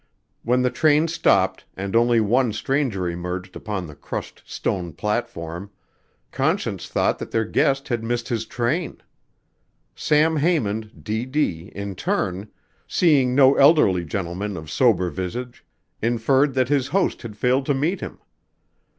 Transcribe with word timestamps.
When 0.41 0.63
the 0.63 0.71
train 0.71 1.07
stopped, 1.07 1.65
and 1.77 1.95
only 1.95 2.19
one 2.19 2.53
stranger 2.53 3.07
emerged 3.07 3.55
upon 3.55 3.85
the 3.85 3.93
crushed 3.93 4.41
stone 4.47 4.93
platform, 4.93 5.69
Conscience 6.31 6.87
thought 6.87 7.19
that 7.19 7.29
their 7.29 7.45
guest 7.45 7.87
had 7.89 8.03
missed 8.03 8.27
his 8.29 8.47
train. 8.47 8.99
Sam 9.95 10.37
Haymond, 10.37 11.03
D.D., 11.03 11.71
in 11.75 11.93
turn, 11.93 12.49
seeing 12.87 13.35
no 13.35 13.53
elderly 13.57 14.03
gentleman 14.03 14.57
of 14.57 14.71
sober 14.71 15.11
visage, 15.11 15.63
inferred 16.01 16.55
that 16.55 16.69
his 16.69 16.87
host 16.87 17.21
had 17.21 17.37
failed 17.37 17.67
to 17.67 17.75
meet 17.75 18.01
him. 18.01 18.17